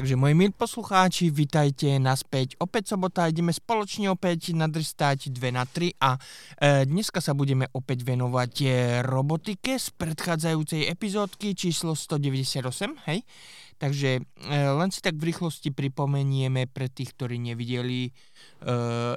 Takže 0.00 0.16
moji 0.16 0.32
milí 0.32 0.48
poslucháči, 0.56 1.28
vitajte 1.28 2.00
naspäť. 2.00 2.56
Opäť 2.56 2.96
sobota, 2.96 3.28
ideme 3.28 3.52
spoločne 3.52 4.08
opäť 4.08 4.56
nadrstať 4.56 5.28
2 5.28 5.52
na 5.52 5.68
3 5.68 5.92
a 6.00 6.16
e, 6.16 6.88
dneska 6.88 7.20
sa 7.20 7.36
budeme 7.36 7.68
opäť 7.76 8.08
venovať 8.08 8.54
e, 8.64 8.68
robotike 9.04 9.76
z 9.76 9.92
predchádzajúcej 10.00 10.88
epizódky 10.88 11.52
číslo 11.52 11.92
198, 11.92 12.64
hej? 13.12 13.28
Takže 13.76 14.10
e, 14.16 14.52
len 14.72 14.88
si 14.88 15.04
tak 15.04 15.20
v 15.20 15.36
rýchlosti 15.36 15.68
pripomenieme 15.68 16.64
pre 16.64 16.88
tých, 16.88 17.12
ktorí 17.20 17.36
nevideli 17.36 18.08
e, 18.08 18.10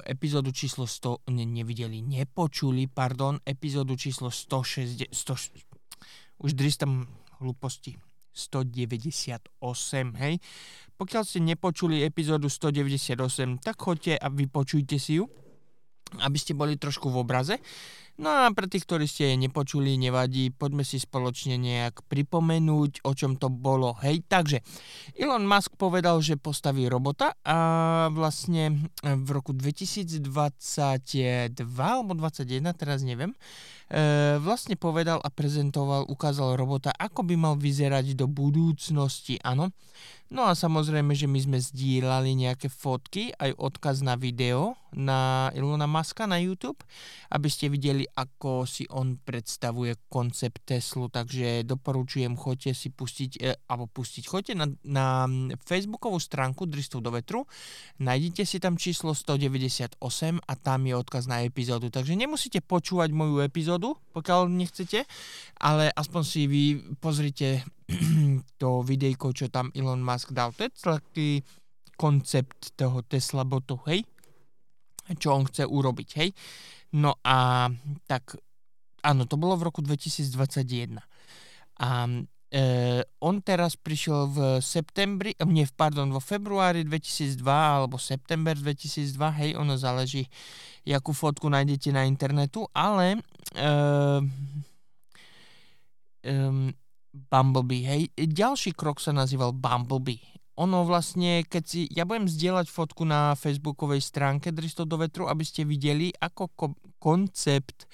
epizódu 0.04 0.52
číslo 0.52 0.84
100, 0.84 1.32
ne, 1.32 1.48
nevideli, 1.48 2.04
nepočuli, 2.04 2.92
pardon, 2.92 3.40
epizódu 3.48 3.96
číslo 3.96 4.28
160, 4.28 5.08
100, 5.08 6.44
už 6.44 6.52
dristam 6.52 7.08
hlúposti, 7.40 7.96
198, 8.34 9.46
hej. 10.18 10.34
Pokiaľ 10.98 11.22
ste 11.22 11.40
nepočuli 11.42 12.02
epizódu 12.02 12.50
198, 12.50 13.62
tak 13.62 13.78
choďte 13.78 14.18
a 14.18 14.26
vypočujte 14.26 14.98
si 14.98 15.22
ju, 15.22 15.30
aby 16.18 16.38
ste 16.38 16.58
boli 16.58 16.74
trošku 16.74 17.10
v 17.10 17.22
obraze. 17.22 17.56
No 18.14 18.30
a 18.30 18.46
pre 18.54 18.70
tých, 18.70 18.86
ktorí 18.86 19.10
ste 19.10 19.34
nepočuli, 19.34 19.98
nevadí, 19.98 20.54
poďme 20.54 20.86
si 20.86 21.02
spoločne 21.02 21.58
nejak 21.58 22.06
pripomenúť, 22.06 23.02
o 23.02 23.10
čom 23.10 23.34
to 23.34 23.50
bolo. 23.50 23.98
Hej, 24.06 24.22
takže 24.30 24.62
Elon 25.18 25.42
Musk 25.42 25.74
povedal, 25.74 26.22
že 26.22 26.38
postaví 26.38 26.86
robota 26.86 27.34
a 27.42 27.58
vlastne 28.14 28.86
v 29.02 29.28
roku 29.34 29.50
2022 29.50 30.22
alebo 31.82 32.14
2021, 32.14 32.78
teraz 32.78 33.02
neviem, 33.02 33.34
e, 33.90 34.38
vlastne 34.38 34.78
povedal 34.78 35.18
a 35.18 35.26
prezentoval, 35.26 36.06
ukázal 36.06 36.54
robota, 36.54 36.94
ako 36.94 37.26
by 37.26 37.34
mal 37.34 37.58
vyzerať 37.58 38.14
do 38.14 38.30
budúcnosti, 38.30 39.42
áno. 39.42 39.74
No 40.30 40.46
a 40.46 40.54
samozrejme, 40.54 41.18
že 41.18 41.26
my 41.26 41.38
sme 41.42 41.58
zdieľali 41.58 42.34
nejaké 42.34 42.70
fotky, 42.70 43.34
aj 43.42 43.58
odkaz 43.58 44.06
na 44.06 44.14
video 44.14 44.78
na 44.94 45.50
Ilona 45.52 45.86
Maska 45.90 46.24
na 46.24 46.38
YouTube, 46.38 46.80
aby 47.34 47.48
ste 47.50 47.66
videli, 47.68 48.06
ako 48.06 48.64
si 48.64 48.86
on 48.90 49.18
predstavuje 49.18 49.98
koncept 50.06 50.62
Teslu, 50.64 51.10
takže 51.10 51.66
doporučujem, 51.66 52.38
choďte 52.38 52.72
si 52.72 52.88
pustiť, 52.94 53.30
e, 53.42 53.52
alebo 53.68 53.90
pustiť, 53.90 54.24
choďte 54.24 54.54
na, 54.54 54.66
na 54.86 55.06
facebookovú 55.66 56.16
stránku 56.22 56.64
Dristov 56.70 57.02
do 57.02 57.10
vetru, 57.10 57.44
nájdete 57.98 58.46
si 58.46 58.62
tam 58.62 58.78
číslo 58.78 59.12
198 59.12 59.98
a 60.40 60.52
tam 60.56 60.80
je 60.86 60.94
odkaz 60.94 61.26
na 61.26 61.42
epizódu, 61.42 61.90
takže 61.90 62.14
nemusíte 62.14 62.62
počúvať 62.62 63.10
moju 63.10 63.42
epizódu, 63.44 63.98
pokiaľ 64.14 64.48
nechcete, 64.48 65.04
ale 65.58 65.90
aspoň 65.90 66.22
si 66.22 66.40
vy 66.46 66.64
pozrite 67.02 67.66
to 68.60 68.80
videjko, 68.80 69.34
čo 69.36 69.50
tam 69.52 69.68
Elon 69.76 70.00
Musk 70.00 70.32
dal. 70.32 70.56
To 70.56 70.64
je 70.64 70.70
taký 70.72 71.30
koncept 71.94 72.74
toho 72.74 73.02
Tesla 73.06 73.46
botu, 73.46 73.78
hej? 73.86 74.02
Čo 75.12 75.36
on 75.36 75.44
chce 75.44 75.68
urobiť, 75.68 76.08
hej? 76.16 76.30
No 76.96 77.18
a 77.26 77.68
tak, 78.08 78.38
áno, 79.04 79.28
to 79.28 79.36
bolo 79.36 79.58
v 79.60 79.66
roku 79.68 79.84
2021. 79.84 80.96
A 81.82 81.88
e, 82.06 83.02
on 83.18 83.42
teraz 83.42 83.74
prišiel 83.74 84.30
v 84.30 84.38
septembri, 84.62 85.34
e, 85.34 85.44
nie, 85.44 85.66
pardon, 85.74 86.08
vo 86.08 86.22
februári 86.22 86.86
2002 86.86 87.42
alebo 87.44 87.98
september 87.98 88.54
2002, 88.54 89.40
hej, 89.42 89.50
ono 89.58 89.74
záleží, 89.74 90.30
jakú 90.86 91.10
fotku 91.10 91.50
nájdete 91.50 91.90
na 91.90 92.06
internetu, 92.06 92.70
ale 92.72 93.18
e, 93.52 94.22
um, 96.30 96.70
Bumblebee, 97.14 97.86
hej. 97.86 98.02
Ďalší 98.18 98.74
krok 98.74 98.98
sa 98.98 99.14
nazýval 99.14 99.54
Bumblebee. 99.54 100.33
Ono 100.54 100.86
vlastne, 100.86 101.42
keď 101.42 101.64
si, 101.66 101.80
ja 101.90 102.06
budem 102.06 102.30
zdieľať 102.30 102.70
fotku 102.70 103.02
na 103.02 103.34
facebookovej 103.34 103.98
stránke 103.98 104.54
Dristo 104.54 104.86
do 104.86 104.94
vetru, 105.02 105.26
aby 105.26 105.42
ste 105.42 105.66
videli, 105.66 106.14
ako 106.14 106.44
ko- 106.54 106.78
koncept 107.04 107.84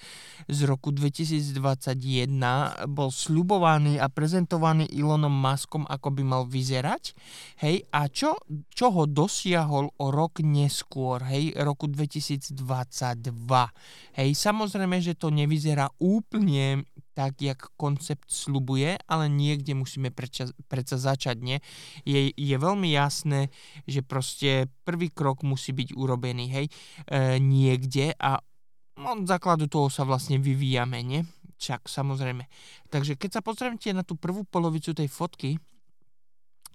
z 0.46 0.70
roku 0.70 0.94
2021 0.94 2.30
bol 2.86 3.10
slubovaný 3.10 3.98
a 3.98 4.06
prezentovaný 4.06 4.86
Elonom 4.86 5.34
Muskom, 5.34 5.82
ako 5.88 6.14
by 6.14 6.22
mal 6.22 6.42
vyzerať. 6.46 7.16
Hej, 7.58 7.90
a 7.90 8.06
čo, 8.06 8.38
čo 8.70 8.94
ho 8.94 9.10
dosiahol 9.10 9.90
o 9.98 10.06
rok 10.14 10.38
neskôr, 10.44 11.26
hej, 11.26 11.58
roku 11.58 11.90
2022. 11.90 12.54
Hej, 14.14 14.30
samozrejme, 14.38 15.02
že 15.02 15.18
to 15.18 15.34
nevyzerá 15.34 15.90
úplne 15.98 16.86
tak, 17.20 17.36
jak 17.44 17.60
koncept 17.76 18.32
slubuje, 18.32 18.96
ale 19.04 19.28
niekde 19.28 19.76
musíme 19.76 20.08
preča, 20.08 20.48
predsa 20.72 20.96
začať, 20.96 21.36
nie? 21.44 21.58
Je, 22.08 22.32
je 22.32 22.56
veľmi 22.56 22.88
jasné, 22.88 23.52
že 23.84 24.00
proste 24.00 24.72
prvý 24.88 25.12
krok 25.12 25.44
musí 25.44 25.76
byť 25.76 25.92
urobený, 25.92 26.48
hej, 26.48 26.66
e, 27.04 27.36
niekde 27.36 28.16
a 28.16 28.40
od 28.96 29.28
základu 29.28 29.68
toho 29.68 29.92
sa 29.92 30.08
vlastne 30.08 30.40
vyvíjame, 30.40 31.04
nie? 31.04 31.28
Čak, 31.60 31.92
samozrejme. 31.92 32.48
Takže 32.88 33.20
keď 33.20 33.30
sa 33.36 33.44
pozriete 33.44 33.92
na 33.92 34.00
tú 34.00 34.16
prvú 34.16 34.48
polovicu 34.48 34.96
tej 34.96 35.12
fotky, 35.12 35.60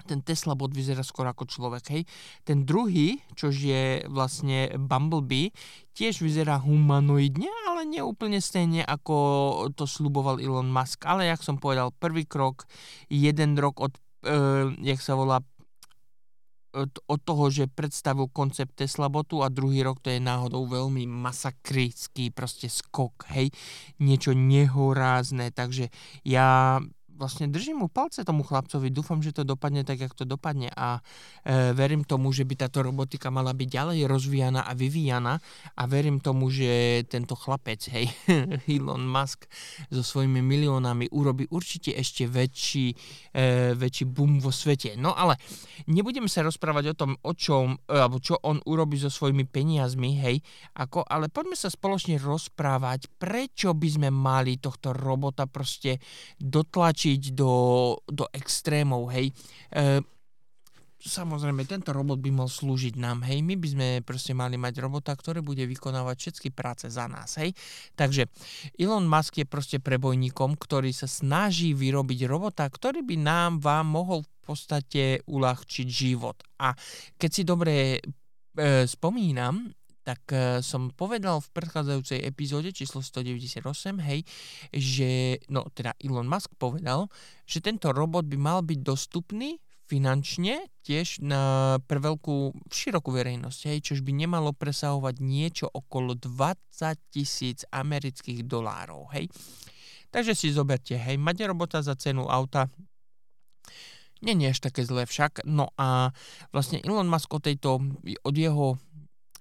ten 0.06 0.22
Tesla 0.22 0.54
bot 0.54 0.70
vyzerá 0.70 1.02
skoro 1.02 1.34
ako 1.34 1.50
človek, 1.50 1.84
hej. 1.92 2.04
Ten 2.46 2.64
druhý, 2.64 3.18
čo 3.34 3.50
je 3.50 4.06
vlastne 4.08 4.70
Bumblebee, 4.78 5.50
tiež 5.98 6.22
vyzerá 6.22 6.62
humanoidne, 6.62 7.50
ale 7.68 7.90
nie 7.90 8.06
úplne 8.06 8.38
stejne, 8.38 8.86
ako 8.86 9.18
to 9.74 9.90
sluboval 9.90 10.38
Elon 10.38 10.70
Musk. 10.70 11.04
Ale 11.10 11.26
jak 11.26 11.42
som 11.42 11.58
povedal, 11.58 11.90
prvý 11.98 12.30
krok, 12.30 12.70
jeden 13.10 13.58
rok 13.58 13.82
od, 13.82 13.98
uh, 14.30 14.70
jak 14.80 15.02
sa 15.02 15.18
volá, 15.18 15.42
od 16.84 17.22
toho, 17.24 17.48
že 17.48 17.72
predstavil 17.72 18.28
koncept 18.28 18.76
Tesla 18.76 19.08
botu 19.08 19.40
a 19.40 19.48
druhý 19.48 19.80
rok 19.88 20.04
to 20.04 20.12
je 20.12 20.20
náhodou 20.20 20.68
veľmi 20.68 21.08
masakrický 21.08 22.36
proste 22.36 22.68
skok, 22.68 23.32
hej, 23.32 23.48
niečo 24.04 24.36
nehorázne, 24.36 25.56
takže 25.56 25.88
ja 26.28 26.80
vlastne 27.16 27.48
držím 27.48 27.82
mu 27.82 27.88
palce 27.88 28.28
tomu 28.28 28.44
chlapcovi, 28.44 28.92
dúfam, 28.92 29.24
že 29.24 29.32
to 29.32 29.48
dopadne 29.48 29.88
tak, 29.88 30.04
jak 30.04 30.14
to 30.14 30.28
dopadne 30.28 30.68
a 30.76 31.00
e, 31.48 31.72
verím 31.72 32.04
tomu, 32.04 32.36
že 32.36 32.44
by 32.44 32.68
táto 32.68 32.84
robotika 32.84 33.32
mala 33.32 33.56
byť 33.56 33.68
ďalej 33.72 34.00
rozvíjana 34.06 34.68
a 34.68 34.72
vyvíjana 34.76 35.40
a 35.80 35.84
verím 35.88 36.20
tomu, 36.20 36.52
že 36.52 37.02
tento 37.08 37.34
chlapec, 37.40 37.80
hej, 37.96 38.12
Elon 38.76 39.08
Musk 39.08 39.48
so 39.88 40.04
svojimi 40.04 40.44
miliónami 40.44 41.10
urobí 41.16 41.48
určite 41.50 41.96
ešte 41.96 42.28
väčší, 42.28 42.92
e, 43.32 43.74
väčší 43.74 44.06
boom 44.12 44.44
vo 44.44 44.52
svete. 44.52 45.00
No 45.00 45.16
ale 45.16 45.40
nebudem 45.88 46.28
sa 46.28 46.44
rozprávať 46.44 46.92
o 46.92 46.98
tom, 47.00 47.12
o 47.24 47.32
čom, 47.32 47.80
e, 47.88 47.96
alebo 47.96 48.20
čo 48.20 48.36
on 48.44 48.60
urobí 48.68 49.00
so 49.00 49.08
svojimi 49.08 49.48
peniazmi, 49.48 50.20
hej, 50.20 50.44
ako, 50.76 51.08
ale 51.08 51.32
poďme 51.32 51.56
sa 51.56 51.72
spoločne 51.72 52.20
rozprávať, 52.20 53.08
prečo 53.16 53.72
by 53.72 53.88
sme 53.88 54.10
mali 54.12 54.60
tohto 54.60 54.92
robota 54.92 55.48
proste 55.48 56.04
dotlačiť 56.44 57.05
tlačiť 57.06 57.38
do, 57.38 57.54
do 58.10 58.26
extrémov, 58.34 59.14
hej. 59.14 59.30
E, 59.70 60.02
samozrejme, 60.98 61.70
tento 61.70 61.94
robot 61.94 62.18
by 62.18 62.34
mal 62.34 62.50
slúžiť 62.50 62.98
nám, 62.98 63.22
hej. 63.30 63.46
My 63.46 63.54
by 63.54 63.68
sme 63.70 63.88
proste 64.02 64.34
mali 64.34 64.58
mať 64.58 64.82
robota, 64.82 65.14
ktorý 65.14 65.46
bude 65.46 65.62
vykonávať 65.70 66.18
všetky 66.18 66.50
práce 66.50 66.90
za 66.90 67.06
nás, 67.06 67.38
hej. 67.38 67.54
Takže 67.94 68.26
Elon 68.82 69.06
Musk 69.06 69.38
je 69.38 69.46
proste 69.46 69.78
prebojníkom, 69.78 70.58
ktorý 70.58 70.90
sa 70.90 71.06
snaží 71.06 71.78
vyrobiť 71.78 72.26
robota, 72.26 72.66
ktorý 72.66 73.06
by 73.06 73.18
nám, 73.22 73.62
vám 73.62 73.86
mohol 73.86 74.26
v 74.26 74.34
podstate 74.42 75.22
uľahčiť 75.30 75.86
život. 75.86 76.42
A 76.58 76.74
keď 77.22 77.30
si 77.30 77.44
dobre 77.46 78.02
e, 78.02 78.90
spomínam, 78.90 79.70
tak 80.06 80.22
uh, 80.30 80.62
som 80.62 80.94
povedal 80.94 81.42
v 81.42 81.50
predchádzajúcej 81.50 82.22
epizóde 82.22 82.70
číslo 82.70 83.02
198, 83.02 83.66
hej, 84.06 84.22
že, 84.70 85.42
no 85.50 85.66
teda 85.74 85.98
Elon 85.98 86.30
Musk 86.30 86.54
povedal, 86.62 87.10
že 87.50 87.66
tento 87.66 87.90
robot 87.90 88.30
by 88.30 88.38
mal 88.38 88.62
byť 88.62 88.80
dostupný 88.86 89.58
finančne 89.86 90.70
tiež 90.86 91.26
na, 91.26 91.78
pre 91.90 91.98
veľkú, 91.98 92.70
širokú 92.70 93.10
verejnosť, 93.14 93.60
hej, 93.74 93.78
čož 93.82 94.06
by 94.06 94.14
nemalo 94.14 94.54
presahovať 94.54 95.16
niečo 95.22 95.66
okolo 95.70 96.14
20 96.14 96.54
tisíc 97.10 97.66
amerických 97.74 98.46
dolárov, 98.46 99.10
hej. 99.18 99.30
Takže 100.14 100.38
si 100.38 100.54
zoberte, 100.54 100.94
hej, 100.94 101.18
máte 101.18 101.46
robota 101.46 101.82
za 101.82 101.98
cenu 101.98 102.30
auta, 102.30 102.70
nie 104.24 104.34
nie 104.34 104.50
až 104.50 104.64
také 104.64 104.82
zlé 104.82 105.06
však. 105.06 105.44
No 105.46 105.70
a 105.76 106.16
vlastne 106.50 106.80
Elon 106.82 107.06
Musk 107.06 107.30
od 107.36 107.46
tejto, 107.46 107.84
od 108.24 108.36
jeho 108.36 108.80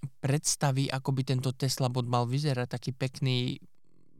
predstavy, 0.09 0.89
ako 0.89 1.11
by 1.12 1.23
tento 1.27 1.51
Tesla 1.53 1.93
bot 1.93 2.06
mal 2.06 2.25
vyzerať, 2.25 2.79
taký 2.79 2.91
pekný 2.95 3.59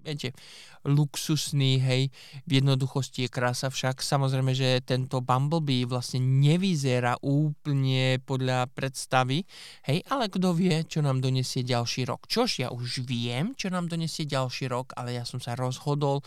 viete, 0.05 0.37
luxusný, 0.85 1.81
hej, 1.81 2.13
v 2.45 2.61
jednoduchosti 2.61 3.27
je 3.27 3.33
krása 3.33 3.73
však. 3.73 4.05
Samozrejme, 4.05 4.53
že 4.53 4.85
tento 4.85 5.25
Bumblebee 5.25 5.89
vlastne 5.89 6.21
nevyzerá 6.21 7.17
úplne 7.25 8.21
podľa 8.23 8.69
predstavy, 8.69 9.49
hej, 9.89 10.05
ale 10.13 10.29
kto 10.29 10.53
vie, 10.53 10.85
čo 10.85 11.01
nám 11.01 11.25
donesie 11.25 11.65
ďalší 11.65 12.05
rok. 12.05 12.29
Čož 12.29 12.61
ja 12.61 12.69
už 12.69 13.09
viem, 13.09 13.57
čo 13.57 13.73
nám 13.73 13.89
donesie 13.89 14.29
ďalší 14.29 14.69
rok, 14.69 14.93
ale 14.95 15.17
ja 15.17 15.25
som 15.25 15.41
sa 15.41 15.57
rozhodol 15.57 16.21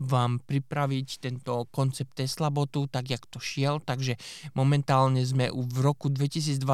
vám 0.00 0.40
pripraviť 0.40 1.08
tento 1.20 1.68
koncept 1.68 2.16
Tesla 2.16 2.48
botu, 2.48 2.88
tak 2.88 3.12
jak 3.12 3.28
to 3.28 3.36
šiel, 3.36 3.84
takže 3.84 4.16
momentálne 4.56 5.20
sme 5.20 5.52
v 5.52 5.78
roku 5.84 6.08
2022 6.08 6.64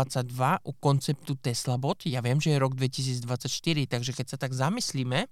u 0.62 0.73
konceptu 0.79 1.35
Tesla 1.43 1.75
bot. 1.75 2.06
Ja 2.06 2.23
viem, 2.23 2.39
že 2.39 2.55
je 2.55 2.62
rok 2.62 2.79
2024, 2.79 3.91
takže 3.91 4.12
keď 4.15 4.27
sa 4.31 4.39
tak 4.39 4.55
zamyslíme, 4.55 5.27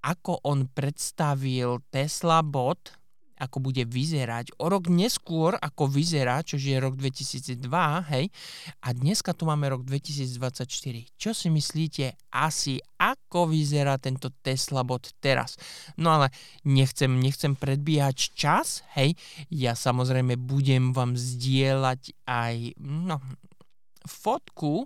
ako 0.00 0.40
on 0.48 0.68
predstavil 0.72 1.84
Tesla 1.92 2.40
bot, 2.40 3.00
ako 3.40 3.72
bude 3.72 3.88
vyzerať 3.88 4.52
o 4.60 4.68
rok 4.68 4.92
neskôr, 4.92 5.56
ako 5.56 5.88
vyzerá, 5.88 6.44
čo 6.44 6.60
je 6.60 6.76
rok 6.76 6.92
2002, 7.00 7.64
hej, 8.12 8.28
a 8.84 8.88
dneska 8.92 9.32
tu 9.32 9.48
máme 9.48 9.72
rok 9.72 9.82
2024. 9.88 10.68
Čo 11.16 11.32
si 11.32 11.48
myslíte 11.48 12.20
asi, 12.36 12.76
ako 13.00 13.48
vyzerá 13.48 13.96
tento 13.96 14.28
Tesla 14.44 14.84
bot 14.84 15.08
teraz? 15.24 15.56
No 15.96 16.12
ale 16.12 16.28
nechcem, 16.68 17.08
nechcem 17.16 17.56
predbiehať 17.56 18.36
čas, 18.36 18.84
hej, 18.92 19.16
ja 19.48 19.72
samozrejme 19.72 20.36
budem 20.36 20.92
vám 20.92 21.16
zdieľať 21.16 22.12
aj, 22.28 22.76
no, 22.76 23.24
fotku, 24.04 24.84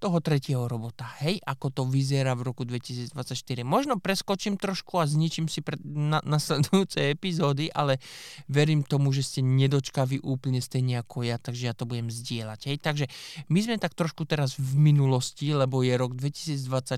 toho 0.00 0.24
tretieho 0.24 0.64
robota. 0.64 1.04
Hej, 1.20 1.44
ako 1.44 1.68
to 1.68 1.82
vyzerá 1.84 2.32
v 2.32 2.48
roku 2.48 2.64
2024. 2.64 3.12
Možno 3.60 4.00
preskočím 4.00 4.56
trošku 4.56 4.96
a 4.96 5.04
zničím 5.04 5.52
si 5.52 5.60
pre 5.60 5.76
na, 5.84 6.24
nasledujúce 6.24 7.04
epizódy, 7.14 7.68
ale 7.68 8.00
verím 8.48 8.80
tomu, 8.80 9.12
že 9.12 9.20
ste 9.20 9.40
nedočkaví 9.44 10.24
úplne 10.24 10.64
stejne 10.64 11.04
ako 11.04 11.28
ja, 11.28 11.36
takže 11.36 11.68
ja 11.68 11.74
to 11.76 11.84
budem 11.84 12.08
zdieľať. 12.08 12.60
Hej, 12.72 12.76
takže 12.80 13.04
my 13.52 13.60
sme 13.60 13.76
tak 13.76 13.92
trošku 13.92 14.24
teraz 14.24 14.56
v 14.56 14.80
minulosti, 14.80 15.52
lebo 15.52 15.84
je 15.84 15.92
rok 16.00 16.16
2024 16.16 16.96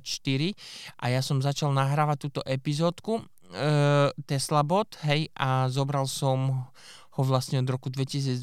a 1.03 1.05
ja 1.11 1.21
som 1.21 1.43
začal 1.43 1.75
nahrávať 1.75 2.31
túto 2.31 2.41
epizódku 2.47 3.19
e, 3.19 3.23
Tesla 4.25 4.63
bot, 4.63 4.95
hej, 5.03 5.27
a 5.35 5.67
zobral 5.67 6.07
som 6.07 6.71
ho 7.13 7.23
vlastne 7.23 7.61
od 7.61 7.69
roku 7.69 7.93
2021 7.93 8.41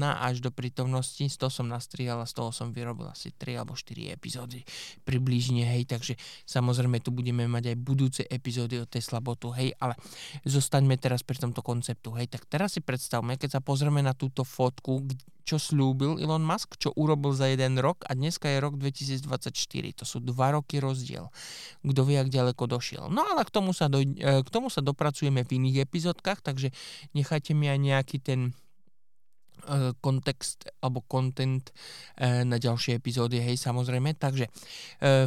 až 0.00 0.40
do 0.40 0.48
prítomnosti. 0.48 1.20
Z 1.20 1.36
toho 1.36 1.52
som 1.52 1.68
nastrihal 1.68 2.24
a 2.24 2.26
z 2.26 2.40
toho 2.40 2.48
som 2.50 2.72
vyrobil 2.72 3.08
asi 3.12 3.36
3 3.36 3.60
alebo 3.60 3.76
4 3.76 4.16
epizódy 4.16 4.64
približne, 5.04 5.68
hej, 5.68 5.84
takže 5.84 6.16
samozrejme 6.48 7.04
tu 7.04 7.12
budeme 7.12 7.44
mať 7.44 7.72
aj 7.72 7.76
budúce 7.76 8.22
epizódy 8.24 8.80
o 8.80 8.88
Tesla 8.88 9.20
botu, 9.20 9.52
hej, 9.52 9.76
ale 9.76 9.92
zostaňme 10.48 10.96
teraz 10.96 11.20
pri 11.20 11.36
tomto 11.36 11.60
konceptu, 11.60 12.16
hej, 12.16 12.32
tak 12.32 12.48
teraz 12.48 12.76
si 12.76 12.80
predstavme, 12.80 13.36
keď 13.36 13.58
sa 13.58 13.60
pozrieme 13.60 14.00
na 14.00 14.16
túto 14.16 14.40
fotku, 14.40 15.04
čo 15.48 15.56
slúbil 15.56 16.20
Elon 16.20 16.44
Musk, 16.44 16.76
čo 16.76 16.92
urobil 16.92 17.32
za 17.32 17.48
jeden 17.48 17.80
rok 17.80 18.04
a 18.04 18.12
dneska 18.12 18.52
je 18.52 18.60
rok 18.60 18.76
2024. 18.76 19.24
To 19.96 20.04
sú 20.04 20.20
dva 20.20 20.52
roky 20.52 20.76
rozdiel. 20.76 21.32
Kto 21.80 22.04
vie, 22.04 22.20
ak 22.20 22.28
ďaleko 22.28 22.68
došiel. 22.68 23.08
No 23.08 23.24
ale 23.24 23.48
k 23.48 23.50
tomu 23.56 23.72
sa, 23.72 23.88
do, 23.88 24.04
e, 24.04 24.44
k 24.44 24.48
tomu 24.52 24.68
sa 24.68 24.84
dopracujeme 24.84 25.48
v 25.48 25.50
iných 25.56 25.88
epizódkach, 25.88 26.44
takže 26.44 26.68
nechajte 27.16 27.56
mi 27.56 27.72
aj 27.72 27.78
nejaký 27.80 28.20
ten 28.20 28.52
kontext 30.00 30.68
alebo 30.80 31.04
content 31.04 31.70
e, 32.16 32.42
na 32.42 32.56
ďalšie 32.56 32.96
epizódy, 32.96 33.38
hej, 33.42 33.60
samozrejme. 33.60 34.16
Takže 34.16 34.48
e, 34.48 34.50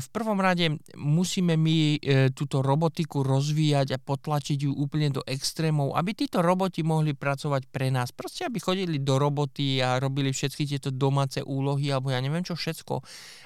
v 0.01 0.07
prvom 0.11 0.39
rade 0.41 0.81
musíme 0.97 1.55
my 1.55 2.03
túto 2.33 2.59
robotiku 2.65 3.21
rozvíjať 3.21 3.95
a 3.95 4.01
potlačiť 4.01 4.67
ju 4.67 4.71
úplne 4.73 5.13
do 5.13 5.21
extrémov, 5.25 5.93
aby 5.95 6.17
títo 6.17 6.41
roboti 6.41 6.81
mohli 6.81 7.13
pracovať 7.13 7.69
pre 7.69 7.93
nás. 7.93 8.09
Proste, 8.11 8.47
aby 8.47 8.57
chodili 8.57 8.99
do 9.01 9.21
roboty 9.21 9.79
a 9.79 10.01
robili 10.01 10.33
všetky 10.33 10.65
tieto 10.65 10.89
domáce 10.89 11.39
úlohy, 11.45 11.93
alebo 11.93 12.09
ja 12.09 12.19
neviem 12.19 12.43
čo 12.43 12.57
všetko. 12.57 13.01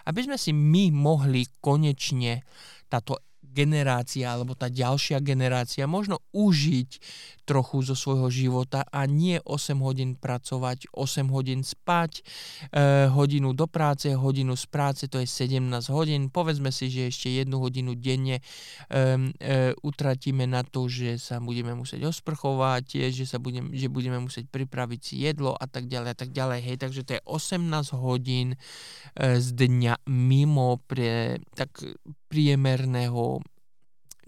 Aby 0.08 0.20
sme 0.26 0.38
si 0.40 0.52
my 0.56 0.94
mohli 0.96 1.46
konečne 1.60 2.46
táto 2.88 3.20
generácia 3.56 4.36
alebo 4.36 4.52
tá 4.60 4.68
ďalšia 4.68 5.24
generácia 5.24 5.88
možno 5.88 6.19
užiť 6.36 7.00
trochu 7.46 7.86
zo 7.86 7.96
svojho 7.96 8.28
života 8.34 8.84
a 8.90 9.06
nie 9.06 9.38
8 9.38 9.78
hodín 9.80 10.18
pracovať, 10.18 10.90
8 10.92 11.30
hodín 11.30 11.62
spať, 11.62 12.25
e, 12.74 13.07
hodinu 13.13 13.54
do 13.54 13.69
práce, 13.69 14.10
hodinu 14.12 14.57
z 14.57 14.66
práce, 14.66 15.06
to 15.06 15.22
je 15.22 15.30
17 15.30 15.94
hodín. 15.94 16.34
Povedzme 16.34 16.74
si, 16.74 16.90
že 16.90 17.13
ešte 17.13 17.30
jednu 17.30 17.62
hodinu 17.62 17.94
denne 17.94 18.42
e, 18.42 18.44
e, 18.90 19.78
utratíme 19.86 20.50
na 20.50 20.66
to, 20.66 20.90
že 20.90 21.22
sa 21.22 21.38
budeme 21.38 21.78
musieť 21.78 22.10
osprchovať, 22.10 23.13
že, 23.13 23.24
sa 23.30 23.38
budem, 23.38 23.69
že 23.72 23.88
budeme 23.94 24.18
musieť 24.18 24.50
pripraviť 24.50 25.00
si 25.06 25.16
jedlo 25.22 25.54
a 25.54 25.69
tak 25.69 25.86
ďalej 25.86 26.10
a 26.12 26.18
tak 26.18 26.34
ďalej. 26.34 26.60
Hej, 26.66 26.78
takže 26.81 27.01
to 27.06 27.12
je 27.13 27.22
18 27.30 27.94
hodín 27.94 28.58
e, 28.58 29.38
z 29.38 29.48
dňa 29.54 30.10
mimo 30.10 30.81
pre 30.90 31.38
tak 31.54 31.78
priemerného 32.27 33.42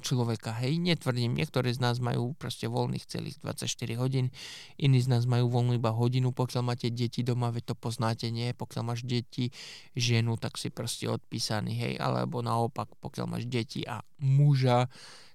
človeka. 0.01 0.53
Hej, 0.53 0.77
netvrdím, 0.77 1.33
niektorí 1.33 1.73
z 1.73 1.81
nás 1.81 1.97
majú 1.97 2.38
proste 2.38 2.69
voľných 2.69 3.05
celých 3.09 3.41
24 3.41 3.97
hodín, 3.97 4.29
iní 4.77 5.01
z 5.01 5.09
nás 5.09 5.25
majú 5.25 5.49
voľnú 5.49 5.77
iba 5.77 5.89
hodinu, 5.89 6.29
pokiaľ 6.33 6.63
máte 6.63 6.88
deti 6.94 7.25
doma, 7.25 7.49
veď 7.49 7.73
to 7.73 7.75
poznáte, 7.75 8.29
nie? 8.29 8.53
Pokiaľ 8.53 8.83
máš 8.85 9.01
deti, 9.03 9.49
ženu, 9.97 10.38
tak 10.38 10.61
si 10.61 10.69
proste 10.69 11.09
odpísaný, 11.09 11.73
hej, 11.73 11.94
alebo 11.97 12.45
naopak, 12.45 12.94
pokiaľ 13.01 13.25
máš 13.25 13.45
deti 13.49 13.81
a 13.89 14.05
muža, 14.21 14.85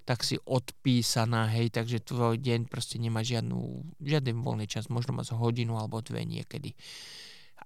tak 0.02 0.26
si 0.26 0.38
odpísaná, 0.38 1.46
hej, 1.50 1.70
takže 1.70 2.02
tvoj 2.02 2.38
deň 2.38 2.66
proste 2.66 2.98
nemá 2.98 3.22
žiadnu, 3.22 3.86
žiaden 4.02 4.42
voľný 4.42 4.66
čas, 4.66 4.90
možno 4.90 5.14
máš 5.14 5.34
hodinu 5.34 5.78
alebo 5.78 6.02
dve 6.02 6.26
niekedy, 6.26 6.74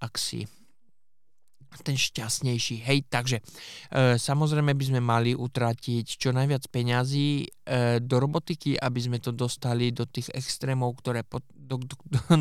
ak 0.00 0.20
si 0.20 0.44
ten 1.82 1.96
šťastnejší. 1.99 2.84
Hej, 2.84 3.08
takže 3.08 3.40
e, 3.93 4.17
samozrejme 4.17 4.73
by 4.73 4.84
sme 4.84 5.00
mali 5.00 5.32
utratiť 5.32 6.06
čo 6.06 6.31
najviac 6.32 6.69
peňazí 6.70 7.28
e, 7.43 7.46
do 8.00 8.17
robotiky, 8.20 8.76
aby 8.76 9.00
sme 9.00 9.19
to 9.19 9.34
dostali 9.34 9.90
do 9.93 10.05
tých 10.06 10.31
extrémov, 10.32 10.96
ktoré 11.00 11.25
po, 11.26 11.40
do, 11.67 11.82
do, 11.82 11.99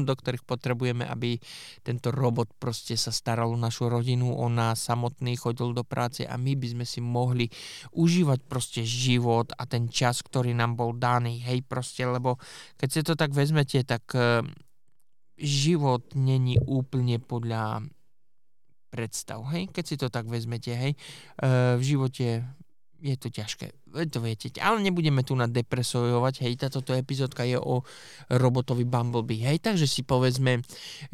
do 0.10 0.14
ktorých 0.14 0.46
potrebujeme, 0.46 1.04
aby 1.08 1.42
tento 1.82 2.14
robot 2.14 2.54
proste 2.62 2.94
sa 2.94 3.10
staral 3.10 3.50
o 3.52 3.58
našu 3.58 3.90
rodinu, 3.90 4.30
o 4.30 4.48
nás 4.48 4.86
samotný, 4.86 5.36
chodil 5.36 5.74
do 5.74 5.82
práce 5.82 6.24
a 6.24 6.38
my 6.38 6.54
by 6.54 6.68
sme 6.78 6.86
si 6.86 7.02
mohli 7.02 7.50
užívať 7.98 8.40
proste 8.46 8.82
život 8.86 9.50
a 9.58 9.66
ten 9.66 9.90
čas, 9.90 10.22
ktorý 10.22 10.54
nám 10.54 10.78
bol 10.78 10.94
daný. 10.94 11.42
Hej, 11.42 11.66
proste, 11.66 12.06
lebo 12.06 12.38
keď 12.78 12.90
si 12.94 13.02
to 13.02 13.18
tak 13.18 13.34
vezmete, 13.34 13.82
tak 13.82 14.06
e, 14.14 14.46
život 15.36 16.16
není 16.16 16.56
úplne 16.64 17.20
podľa 17.20 17.84
predstav, 18.96 19.44
hej, 19.52 19.68
keď 19.68 19.84
si 19.84 19.96
to 20.00 20.08
tak 20.08 20.24
vezmete, 20.32 20.72
hej, 20.72 20.96
e, 20.96 20.98
v 21.76 21.84
živote 21.84 22.48
je 23.06 23.16
to 23.22 23.30
ťažké 23.30 23.86
to 24.04 24.20
viete, 24.20 24.52
ale 24.60 24.84
nebudeme 24.84 25.24
tu 25.24 25.32
na 25.40 25.48
depresovať, 25.48 26.44
hej, 26.44 26.60
táto 26.60 26.84
epizódka 26.92 27.48
je 27.48 27.56
o 27.56 27.88
robotovi 28.28 28.84
Bumblebee, 28.84 29.40
hej, 29.48 29.64
takže 29.64 29.88
si 29.88 30.04
povedzme, 30.04 30.60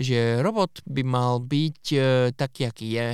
že 0.01 0.41
robot 0.41 0.81
by 0.89 1.05
mal 1.05 1.37
byť 1.37 1.81
e, 1.93 1.99
taký, 2.33 2.65
aký 2.65 2.87
je. 2.97 3.09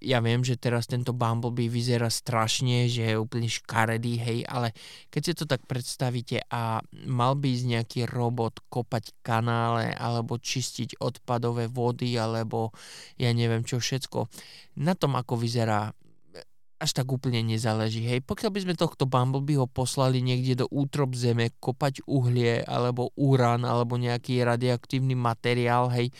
Ja 0.00 0.24
viem, 0.24 0.40
že 0.40 0.56
teraz 0.56 0.88
tento 0.88 1.12
Bumblebee 1.12 1.68
vyzerá 1.68 2.08
strašne, 2.08 2.88
že 2.88 3.12
je 3.12 3.20
úplne 3.20 3.52
škaredý, 3.52 4.16
hej, 4.16 4.38
ale 4.48 4.72
keď 5.12 5.20
si 5.20 5.32
to 5.36 5.44
tak 5.44 5.68
predstavíte 5.68 6.40
a 6.48 6.80
mal 7.04 7.36
by 7.36 7.52
ísť 7.52 7.66
nejaký 7.68 8.00
robot 8.08 8.64
kopať 8.72 9.12
kanále 9.20 9.92
alebo 9.92 10.40
čistiť 10.40 10.96
odpadové 11.04 11.68
vody 11.68 12.16
alebo 12.16 12.72
ja 13.20 13.28
neviem 13.36 13.66
čo 13.66 13.76
všetko, 13.76 14.32
na 14.80 14.96
tom, 14.96 15.18
ako 15.20 15.36
vyzerá 15.36 15.92
až 16.84 16.92
tak 16.92 17.08
úplne 17.08 17.40
nezáleží. 17.40 18.04
Hej, 18.04 18.20
pokiaľ 18.28 18.50
by 18.52 18.60
sme 18.60 18.74
tohto 18.76 19.08
Bumblebeeho 19.08 19.64
poslali 19.64 20.20
niekde 20.20 20.60
do 20.60 20.66
útrob 20.68 21.16
zeme, 21.16 21.48
kopať 21.56 22.04
uhlie, 22.04 22.60
alebo 22.68 23.08
urán, 23.16 23.64
alebo 23.64 23.96
nejaký 23.96 24.44
radioaktívny 24.44 25.16
materiál, 25.16 25.88
hej, 25.88 26.12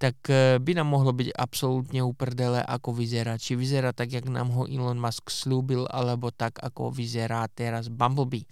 tak 0.00 0.16
e, 0.32 0.56
by 0.56 0.72
nám 0.80 0.88
mohlo 0.88 1.12
byť 1.12 1.36
absolútne 1.36 2.00
uprdele, 2.00 2.64
ako 2.64 2.96
vyzerá. 2.96 3.36
Či 3.36 3.60
vyzerá 3.60 3.92
tak, 3.92 4.16
jak 4.16 4.24
nám 4.24 4.48
ho 4.56 4.64
Elon 4.64 4.96
Musk 4.96 5.28
slúbil, 5.28 5.84
alebo 5.92 6.32
tak, 6.32 6.56
ako 6.64 6.88
vyzerá 6.88 7.44
teraz 7.52 7.92
Bumblebee. 7.92 8.48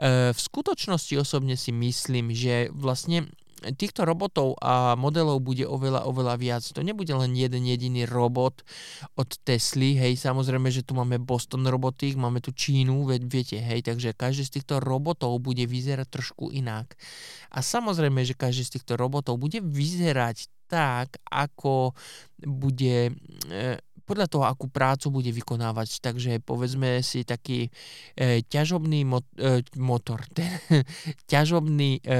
E, 0.00 0.32
v 0.32 0.40
skutočnosti 0.40 1.20
osobne 1.20 1.60
si 1.60 1.68
myslím, 1.76 2.32
že 2.32 2.72
vlastne 2.72 3.28
týchto 3.72 4.04
robotov 4.04 4.60
a 4.60 4.92
modelov 4.92 5.40
bude 5.40 5.64
oveľa, 5.64 6.04
oveľa 6.04 6.34
viac. 6.36 6.64
To 6.76 6.84
nebude 6.84 7.08
len 7.16 7.32
jeden 7.32 7.64
jediný 7.64 8.04
robot 8.04 8.60
od 9.16 9.30
Tesly, 9.40 9.96
hej, 9.96 10.20
samozrejme, 10.20 10.68
že 10.68 10.84
tu 10.84 10.92
máme 10.92 11.16
Boston 11.16 11.64
Robotics, 11.64 12.20
máme 12.20 12.44
tu 12.44 12.52
Čínu, 12.52 13.08
viete, 13.24 13.56
hej, 13.56 13.80
takže 13.80 14.12
každý 14.12 14.44
z 14.44 14.60
týchto 14.60 14.84
robotov 14.84 15.40
bude 15.40 15.64
vyzerať 15.64 16.08
trošku 16.12 16.52
inak. 16.52 16.92
A 17.48 17.64
samozrejme, 17.64 18.20
že 18.28 18.36
každý 18.36 18.68
z 18.68 18.80
týchto 18.80 19.00
robotov 19.00 19.40
bude 19.40 19.64
vyzerať 19.64 20.52
tak, 20.68 21.20
ako 21.28 21.92
bude 22.40 23.12
e, 23.48 23.78
podľa 24.04 24.26
toho, 24.28 24.44
akú 24.44 24.68
prácu 24.68 25.10
bude 25.10 25.32
vykonávať. 25.32 26.00
Takže 26.00 26.40
povedzme 26.44 27.00
si 27.00 27.24
taký 27.24 27.68
e, 28.16 28.40
ťažobný 28.44 29.04
mot, 29.08 29.24
e, 29.36 29.64
motor, 29.80 30.24
ten 30.36 30.48
ťažobný 31.26 32.00
e, 32.00 32.12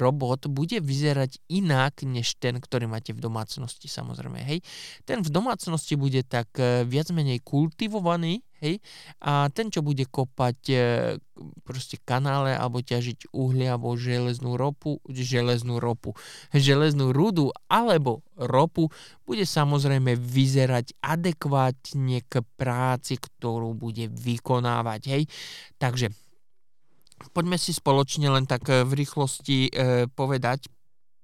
robot 0.00 0.48
bude 0.48 0.80
vyzerať 0.80 1.38
inak, 1.52 2.04
než 2.04 2.36
ten, 2.40 2.58
ktorý 2.58 2.88
máte 2.88 3.12
v 3.12 3.20
domácnosti 3.20 3.86
samozrejme. 3.86 4.40
Hej. 4.40 4.64
Ten 5.04 5.20
v 5.20 5.30
domácnosti 5.30 5.94
bude 5.94 6.24
tak 6.24 6.52
e, 6.56 6.84
viac 6.88 7.12
menej 7.12 7.40
kultivovaný, 7.44 8.44
hej, 8.62 8.78
a 9.18 9.50
ten, 9.50 9.68
čo 9.68 9.82
bude 9.82 10.06
kopať 10.06 10.58
e, 10.70 10.76
proste 11.66 11.98
kanále 11.98 12.54
alebo 12.54 12.78
ťažiť 12.78 13.34
uhlie 13.34 13.66
alebo 13.66 13.98
železnú 13.98 14.54
ropu, 14.54 15.02
železnú 15.10 15.82
ropu, 15.82 16.14
železnú 16.54 17.10
rudu 17.10 17.50
alebo 17.66 18.22
ropu, 18.38 18.94
bude 19.26 19.42
samozrejme 19.42 20.14
vyzerať 20.14 20.94
adekvátne 21.02 22.22
k 22.22 22.46
práci, 22.54 23.18
ktorú 23.18 23.74
bude 23.74 24.06
vykonávať, 24.06 25.00
hej. 25.10 25.22
Takže 25.82 26.14
poďme 27.34 27.58
si 27.58 27.74
spoločne 27.74 28.30
len 28.30 28.46
tak 28.46 28.70
e, 28.70 28.86
v 28.86 28.92
rýchlosti 29.02 29.58
e, 29.66 29.70
povedať, 30.06 30.70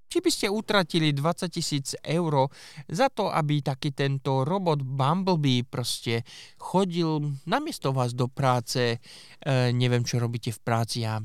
či 0.09 0.25
by 0.25 0.31
ste 0.33 0.47
utratili 0.49 1.13
20 1.13 1.53
tisíc 1.53 1.93
eur 2.01 2.49
za 2.89 3.13
to, 3.13 3.29
aby 3.29 3.61
taký 3.61 3.93
tento 3.93 4.43
robot 4.43 4.81
Bumblebee 4.81 5.69
proste 5.69 6.25
chodil 6.57 7.37
namiesto 7.45 7.93
vás 7.93 8.17
do 8.17 8.27
práce, 8.27 8.99
e, 9.39 9.71
neviem, 9.77 10.03
čo 10.03 10.17
robíte 10.17 10.51
v 10.51 10.61
práci, 10.65 11.05
ja 11.05 11.21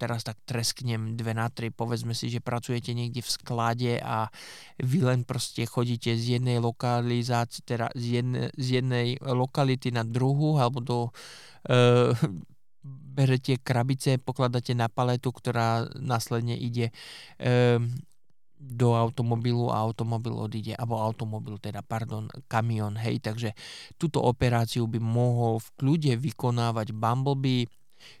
teraz 0.00 0.24
tak 0.24 0.40
tresknem 0.48 1.14
dve 1.14 1.36
na 1.36 1.52
tri, 1.52 1.68
povedzme 1.68 2.16
si, 2.16 2.32
že 2.32 2.40
pracujete 2.40 2.96
niekde 2.96 3.20
v 3.20 3.30
sklade 3.30 3.92
a 4.00 4.32
vy 4.80 5.04
len 5.04 5.28
proste 5.28 5.68
chodíte 5.68 6.16
z 6.16 6.40
jednej 6.40 6.56
lokalizácie, 6.58 7.62
teda 7.68 7.92
z 7.92 8.20
jednej, 8.20 8.48
z 8.56 8.66
jednej 8.80 9.08
lokality 9.20 9.92
na 9.92 10.02
druhú, 10.08 10.56
alebo 10.56 10.80
do 10.80 10.98
e, 11.68 12.16
berete 13.10 13.58
krabice, 13.58 14.22
pokladáte 14.22 14.72
na 14.78 14.86
paletu, 14.86 15.34
ktorá 15.34 15.90
následne 15.98 16.54
ide 16.54 16.94
e, 17.36 17.78
do 18.60 18.92
automobilu 18.92 19.72
a 19.72 19.80
automobil 19.80 20.36
odíde, 20.36 20.76
alebo 20.76 21.00
automobil 21.00 21.56
teda, 21.56 21.80
pardon, 21.80 22.28
kamion, 22.46 22.92
hej, 23.00 23.18
takže 23.18 23.56
túto 23.96 24.20
operáciu 24.20 24.84
by 24.84 25.00
mohol 25.00 25.58
v 25.58 25.68
kľude 25.80 26.12
vykonávať 26.20 26.92
Bumblebee, 26.92 27.66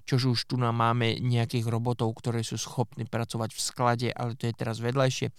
Čož 0.04 0.36
už 0.36 0.40
tu 0.44 0.54
nám 0.60 0.76
máme 0.76 1.16
nejakých 1.20 1.64
robotov, 1.68 2.12
ktoré 2.12 2.44
sú 2.44 2.60
schopní 2.60 3.08
pracovať 3.08 3.50
v 3.56 3.60
sklade, 3.60 4.08
ale 4.12 4.36
to 4.36 4.48
je 4.48 4.54
teraz 4.54 4.76
vedľajšie. 4.80 5.32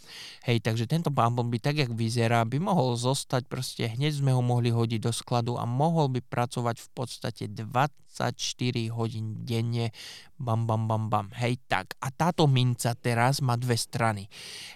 Hej, 0.49 0.57
takže 0.65 0.89
tento 0.89 1.13
Bumblebee, 1.13 1.61
tak 1.61 1.77
jak 1.77 1.91
vyzerá, 1.93 2.41
by 2.45 2.57
mohol 2.57 2.97
zostať, 2.97 3.45
proste 3.45 3.85
hneď 3.85 4.21
sme 4.21 4.33
ho 4.33 4.41
mohli 4.41 4.73
hodiť 4.73 4.99
do 5.01 5.13
skladu 5.13 5.61
a 5.61 5.69
mohol 5.69 6.09
by 6.09 6.21
pracovať 6.25 6.81
v 6.81 6.89
podstate 6.93 7.43
24 7.53 8.10
hodín 8.91 9.45
denne. 9.45 9.91
Bam, 10.41 10.65
bam, 10.65 10.89
bam, 10.89 11.09
bam. 11.09 11.27
Hej, 11.37 11.61
tak. 11.69 11.93
A 12.01 12.09
táto 12.09 12.49
minca 12.49 12.97
teraz 12.97 13.39
má 13.45 13.53
dve 13.55 13.77
strany. 13.77 14.25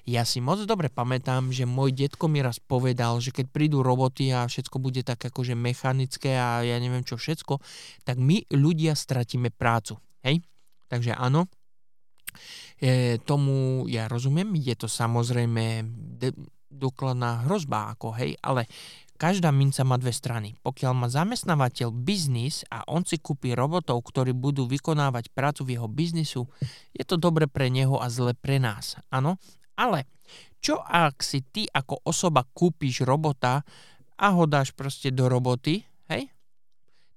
Ja 0.06 0.22
si 0.22 0.38
moc 0.40 0.62
dobre 0.64 0.94
pamätám, 0.94 1.50
že 1.50 1.66
môj 1.66 1.92
detko 1.92 2.30
mi 2.30 2.40
raz 2.46 2.62
povedal, 2.62 3.18
že 3.18 3.34
keď 3.34 3.50
prídu 3.50 3.82
roboty 3.82 4.30
a 4.30 4.46
všetko 4.46 4.78
bude 4.78 5.02
tak 5.02 5.26
akože 5.26 5.58
mechanické 5.58 6.38
a 6.38 6.62
ja 6.62 6.78
neviem 6.78 7.02
čo 7.02 7.18
všetko, 7.18 7.58
tak 8.06 8.22
my 8.22 8.46
ľudia 8.54 8.94
stratíme 8.94 9.50
prácu. 9.50 9.98
Hej? 10.22 10.46
Takže 10.86 11.18
áno, 11.18 11.50
e, 12.78 13.18
tomu 13.26 13.88
ja 13.90 14.06
rozumiem, 14.06 14.54
je 14.54 14.76
to 14.78 14.86
samozrejme 14.86 15.82
de- 16.22 16.38
dokladná 16.76 17.48
hrozba, 17.48 17.96
ako 17.96 18.12
hej, 18.20 18.36
ale 18.44 18.68
každá 19.16 19.50
minca 19.52 19.82
má 19.88 19.96
dve 19.96 20.12
strany. 20.12 20.56
Pokiaľ 20.62 20.92
má 20.96 21.08
zamestnávateľ 21.08 21.92
biznis 21.92 22.68
a 22.72 22.84
on 22.92 23.08
si 23.08 23.20
kúpi 23.20 23.56
robotov, 23.56 24.04
ktorí 24.04 24.36
budú 24.36 24.68
vykonávať 24.68 25.32
prácu 25.32 25.66
v 25.66 25.74
jeho 25.80 25.88
biznisu, 25.88 26.42
je 26.92 27.04
to 27.08 27.16
dobre 27.16 27.48
pre 27.48 27.72
neho 27.72 27.98
a 28.00 28.12
zle 28.12 28.36
pre 28.36 28.60
nás. 28.60 29.00
Áno, 29.10 29.40
ale 29.80 30.08
čo 30.60 30.82
ak 30.82 31.22
si 31.22 31.46
ty 31.46 31.70
ako 31.70 32.06
osoba 32.10 32.44
kúpiš 32.44 33.06
robota 33.06 33.62
a 34.16 34.28
ho 34.32 34.44
dáš 34.48 34.74
proste 34.74 35.12
do 35.12 35.28
roboty, 35.28 35.84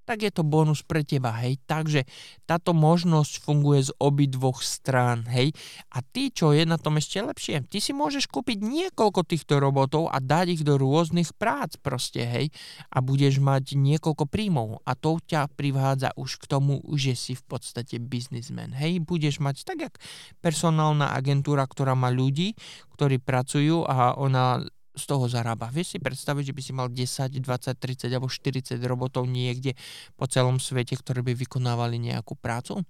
tak 0.08 0.24
je 0.24 0.32
to 0.32 0.40
bonus 0.40 0.80
pre 0.80 1.04
teba, 1.04 1.36
hej. 1.44 1.60
Takže 1.68 2.08
táto 2.48 2.72
možnosť 2.72 3.44
funguje 3.44 3.84
z 3.84 3.92
obi 4.00 4.24
dvoch 4.24 4.64
strán, 4.64 5.28
hej. 5.28 5.52
A 5.92 6.00
ty, 6.00 6.32
čo 6.32 6.56
je 6.56 6.64
na 6.64 6.80
tom 6.80 6.96
ešte 6.96 7.20
lepšie, 7.20 7.60
ty 7.68 7.76
si 7.76 7.92
môžeš 7.92 8.24
kúpiť 8.32 8.64
niekoľko 8.64 9.28
týchto 9.28 9.60
robotov 9.60 10.08
a 10.08 10.16
dať 10.16 10.56
ich 10.56 10.62
do 10.64 10.80
rôznych 10.80 11.36
prác 11.36 11.76
proste, 11.76 12.24
hej. 12.24 12.48
A 12.88 13.04
budeš 13.04 13.36
mať 13.36 13.76
niekoľko 13.76 14.24
príjmov 14.24 14.80
a 14.88 14.96
to 14.96 15.20
ťa 15.20 15.52
privádza 15.52 16.16
už 16.16 16.40
k 16.40 16.44
tomu, 16.48 16.80
že 16.96 17.12
si 17.12 17.36
v 17.36 17.44
podstate 17.44 18.00
biznismen, 18.00 18.72
hej. 18.72 19.04
Budeš 19.04 19.44
mať 19.44 19.68
tak, 19.68 19.78
jak 19.84 19.94
personálna 20.40 21.12
agentúra, 21.12 21.68
ktorá 21.68 21.92
má 21.92 22.08
ľudí, 22.08 22.56
ktorí 22.96 23.20
pracujú 23.20 23.84
a 23.84 24.16
ona 24.16 24.64
z 24.98 25.06
toho 25.06 25.30
zarába. 25.30 25.70
Vieš 25.70 25.96
si 25.96 25.98
predstaviť, 26.02 26.50
že 26.50 26.54
by 26.54 26.62
si 26.62 26.72
mal 26.74 26.88
10, 26.90 27.38
20, 27.38 27.78
30 27.78 28.10
alebo 28.10 28.28
40 28.28 28.76
robotov 28.82 29.24
niekde 29.30 29.78
po 30.18 30.26
celom 30.26 30.58
svete, 30.58 30.98
ktorí 30.98 31.22
by 31.22 31.32
vykonávali 31.38 31.96
nejakú 32.02 32.34
prácu? 32.34 32.82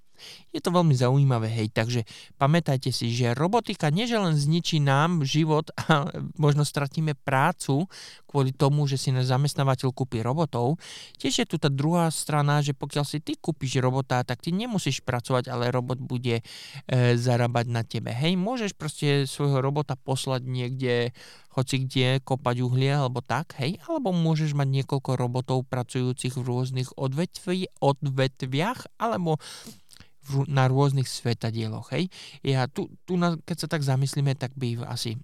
Je 0.50 0.58
to 0.58 0.74
veľmi 0.74 0.94
zaujímavé, 0.94 1.46
hej, 1.46 1.68
takže 1.70 2.02
pamätajte 2.36 2.90
si, 2.90 3.14
že 3.14 3.38
robotika 3.38 3.88
nie 3.88 4.04
len 4.10 4.34
zničí 4.34 4.82
nám 4.82 5.22
život 5.22 5.70
a 5.86 6.10
možno 6.44 6.66
stratíme 6.66 7.14
prácu 7.14 7.86
kvôli 8.28 8.52
tomu, 8.52 8.84
že 8.84 9.00
si 9.00 9.08
náš 9.08 9.32
zamestnávateľ 9.32 9.88
kúpi 9.94 10.20
robotov, 10.20 10.76
tiež 11.16 11.44
je 11.44 11.46
tu 11.48 11.56
tá 11.56 11.72
druhá 11.72 12.12
strana, 12.12 12.60
že 12.60 12.76
pokiaľ 12.76 13.04
si 13.06 13.24
ty 13.24 13.38
kúpiš 13.38 13.80
robota, 13.80 14.20
tak 14.20 14.44
ty 14.44 14.52
nemusíš 14.52 15.00
pracovať, 15.00 15.48
ale 15.48 15.72
robot 15.72 16.02
bude 16.02 16.42
e, 16.42 16.44
zarábať 17.16 17.66
na 17.72 17.82
tebe. 17.86 18.12
Hej, 18.12 18.36
môžeš 18.36 18.76
proste 18.76 19.24
svojho 19.24 19.64
robota 19.64 19.96
poslať 19.96 20.44
niekde 20.44 21.16
hoci 21.58 21.82
kde 21.82 22.22
kopať 22.22 22.62
uhlie 22.62 22.94
alebo 22.94 23.18
tak, 23.18 23.58
hej, 23.58 23.82
alebo 23.90 24.14
môžeš 24.14 24.54
mať 24.54 24.68
niekoľko 24.82 25.10
robotov 25.18 25.66
pracujúcich 25.66 26.38
v 26.38 26.46
rôznych 26.46 26.94
odvetvi, 26.94 27.66
odvetviach, 27.82 28.86
alebo 29.02 29.42
na 30.46 30.68
rôznych 30.68 31.08
svetadieloch. 31.08 31.90
Hej. 31.90 32.12
Ja 32.44 32.68
tu, 32.68 32.92
tu 33.08 33.16
na, 33.16 33.40
keď 33.42 33.56
sa 33.64 33.68
tak 33.68 33.82
zamyslíme, 33.82 34.36
tak 34.36 34.52
by 34.54 34.84
asi 34.84 35.16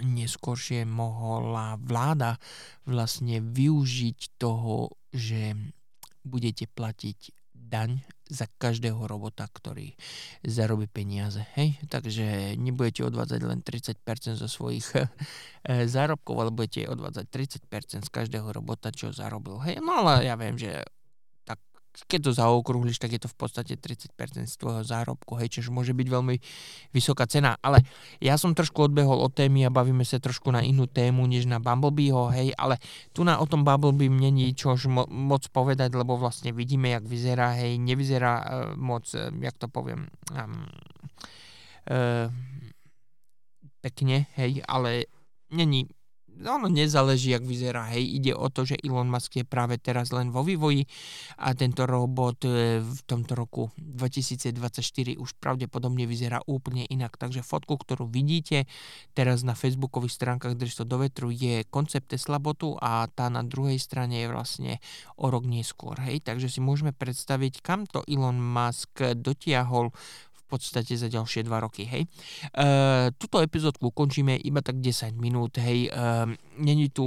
neskôršie 0.00 0.88
mohla 0.88 1.76
vláda 1.78 2.40
vlastne 2.88 3.38
využiť 3.38 4.40
toho, 4.40 4.90
že 5.12 5.54
budete 6.24 6.66
platiť 6.66 7.18
daň 7.52 8.00
za 8.32 8.48
každého 8.48 9.04
robota, 9.04 9.44
ktorý 9.44 9.92
zarobí 10.40 10.88
peniaze. 10.88 11.44
Hej? 11.60 11.76
Takže 11.92 12.56
nebudete 12.56 13.04
odvádzať 13.04 13.40
len 13.44 13.60
30% 13.60 14.40
zo 14.40 14.48
svojich 14.48 14.88
e, 14.96 15.84
zárobkov, 15.84 16.34
ale 16.40 16.50
budete 16.50 16.88
odvádzať 16.88 17.26
30% 17.68 18.08
z 18.08 18.10
každého 18.10 18.48
robota, 18.48 18.88
čo 18.88 19.12
zarobil. 19.12 19.60
Hej? 19.68 19.84
No 19.84 20.00
ale 20.00 20.24
ja 20.24 20.34
viem, 20.40 20.56
že 20.56 20.80
keď 22.08 22.20
to 22.28 22.32
zaokrúhliš, 22.32 22.96
tak 22.96 23.12
je 23.12 23.20
to 23.20 23.28
v 23.28 23.36
podstate 23.36 23.74
30% 23.76 24.16
z 24.48 24.56
tvojho 24.56 24.80
zárobku, 24.80 25.36
hej, 25.36 25.52
čiže 25.52 25.68
môže 25.68 25.92
byť 25.92 26.08
veľmi 26.08 26.36
vysoká 26.96 27.28
cena. 27.28 27.60
Ale 27.60 27.84
ja 28.18 28.40
som 28.40 28.56
trošku 28.56 28.88
odbehol 28.88 29.20
od 29.20 29.32
témy 29.32 29.68
a 29.68 29.74
bavíme 29.74 30.02
sa 30.02 30.16
trošku 30.16 30.48
na 30.48 30.64
inú 30.64 30.88
tému, 30.88 31.28
než 31.28 31.44
na 31.44 31.60
Bumblebeeho, 31.60 32.32
hej, 32.32 32.56
ale 32.56 32.80
tu 33.12 33.22
na 33.22 33.36
o 33.38 33.46
tom 33.46 33.60
Bumblebee 33.62 34.08
není 34.08 34.56
čo 34.56 34.72
mo- 34.88 35.08
moc 35.08 35.44
povedať, 35.52 35.92
lebo 35.92 36.16
vlastne 36.16 36.56
vidíme, 36.56 36.96
jak 36.96 37.04
vyzerá, 37.04 37.52
hej, 37.60 37.76
nevyzerá 37.76 38.34
uh, 38.40 38.44
moc, 38.74 39.04
uh, 39.12 39.28
jak 39.28 39.56
to 39.60 39.68
poviem, 39.68 40.08
um, 40.32 40.64
uh, 41.92 42.32
pekne, 43.84 44.32
hej, 44.40 44.64
ale 44.64 45.10
není 45.52 45.90
ono 46.46 46.66
nezáleží, 46.66 47.30
jak 47.30 47.46
vyzerá. 47.46 47.86
Hej, 47.94 48.18
ide 48.18 48.32
o 48.34 48.50
to, 48.50 48.66
že 48.66 48.80
Elon 48.82 49.06
Musk 49.06 49.38
je 49.38 49.46
práve 49.46 49.78
teraz 49.78 50.10
len 50.10 50.34
vo 50.34 50.42
vývoji 50.42 50.86
a 51.38 51.54
tento 51.54 51.86
robot 51.86 52.44
e, 52.44 52.82
v 52.82 53.00
tomto 53.06 53.38
roku 53.38 53.70
2024 53.78 55.18
už 55.18 55.30
pravdepodobne 55.38 56.04
vyzerá 56.10 56.42
úplne 56.50 56.88
inak. 56.90 57.14
Takže 57.14 57.46
fotku, 57.46 57.78
ktorú 57.78 58.10
vidíte 58.10 58.66
teraz 59.14 59.46
na 59.46 59.54
facebookových 59.54 60.18
stránkach 60.18 60.58
Dristo 60.58 60.82
do 60.82 60.98
vetru 60.98 61.30
je 61.30 61.62
koncept 61.70 62.10
Tesla 62.10 62.42
botu 62.42 62.74
a 62.82 63.06
tá 63.06 63.30
na 63.30 63.46
druhej 63.46 63.78
strane 63.78 64.26
je 64.26 64.28
vlastne 64.28 64.72
o 65.14 65.30
rok 65.30 65.46
neskôr. 65.46 65.96
Hej, 66.02 66.26
takže 66.26 66.50
si 66.50 66.58
môžeme 66.58 66.90
predstaviť, 66.90 67.62
kam 67.62 67.86
to 67.86 68.02
Elon 68.10 68.40
Musk 68.40 68.98
dotiahol 69.16 69.94
podstate 70.52 70.92
za 71.00 71.08
ďalšie 71.08 71.48
dva 71.48 71.64
roky, 71.64 71.88
hej. 71.88 72.04
Uh, 72.52 73.08
túto 73.16 73.40
epizódku 73.40 73.88
končíme 73.88 74.36
iba 74.36 74.60
tak 74.60 74.84
10 74.84 75.16
minút, 75.16 75.56
hej. 75.56 75.88
Uh, 75.88 76.28
není 76.60 76.92
tu 76.92 77.04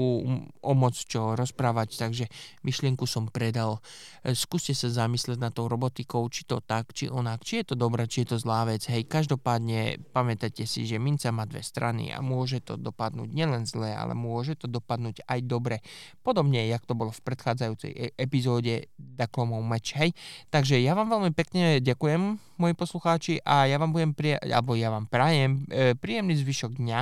o 0.65 0.73
moc 0.73 0.97
čo 0.97 1.37
rozprávať, 1.37 2.01
takže 2.01 2.25
myšlienku 2.65 3.05
som 3.05 3.29
predal. 3.29 3.77
Uh, 4.25 4.33
skúste 4.33 4.73
sa 4.73 4.89
zamyslieť 4.89 5.37
na 5.37 5.53
tou 5.53 5.69
robotikou, 5.69 6.25
či 6.33 6.49
to 6.49 6.57
tak, 6.65 6.89
či 6.97 7.05
onak, 7.05 7.45
či 7.45 7.61
je 7.61 7.69
to 7.69 7.75
dobré, 7.77 8.09
či 8.09 8.25
je 8.25 8.33
to 8.33 8.37
zlá 8.41 8.65
vec, 8.65 8.81
hej. 8.89 9.05
Každopádne 9.05 10.01
pamätajte 10.09 10.65
si, 10.65 10.89
že 10.89 10.97
minca 10.97 11.29
má 11.29 11.45
dve 11.45 11.61
strany 11.61 12.09
a 12.09 12.25
môže 12.25 12.65
to 12.65 12.81
dopadnúť 12.81 13.29
nielen 13.29 13.69
zle, 13.69 13.93
ale 13.93 14.17
môže 14.17 14.57
to 14.57 14.65
dopadnúť 14.65 15.21
aj 15.29 15.39
dobre. 15.45 15.85
Podobne, 16.25 16.65
jak 16.65 16.81
to 16.89 16.97
bolo 16.97 17.13
v 17.13 17.21
predchádzajúcej 17.21 17.91
e- 17.93 18.13
epizóde 18.17 18.89
Daklomov 18.97 19.61
meč, 19.61 19.93
hej. 19.93 20.15
Takže 20.49 20.81
ja 20.81 20.95
vám 20.95 21.11
veľmi 21.11 21.31
pekne 21.35 21.83
ďakujem, 21.83 22.54
moji 22.57 22.73
poslucháči, 22.73 23.43
a 23.43 23.67
ja 23.67 23.75
vám 23.75 23.91
budem 23.91 24.15
prija- 24.15 24.41
alebo 24.41 24.73
ja 24.73 24.89
vám 24.89 25.05
prajem 25.05 25.67
e, 25.67 25.93
príjemný 25.93 26.39
zvyšok 26.39 26.79
dňa 26.79 26.99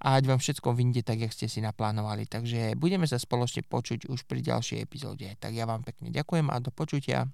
a 0.00 0.06
ať 0.20 0.24
vám 0.28 0.40
všetko 0.40 0.76
vyjde 0.76 1.02
tak, 1.02 1.24
jak 1.24 1.32
ste 1.32 1.48
si 1.48 1.64
naplánovali. 1.64 2.28
Takže 2.28 2.76
budeme 2.76 3.08
sa 3.08 3.16
spoločne 3.16 3.64
počuť 3.64 4.06
už 4.12 4.28
pri 4.28 4.44
ďalšej 4.44 4.78
epizóde. 4.84 5.26
Tak 5.40 5.56
ja 5.56 5.64
vám 5.64 5.82
pekne 5.82 6.12
ďakujem 6.12 6.52
a 6.52 6.56
do 6.60 6.68
počutia. 6.68 7.28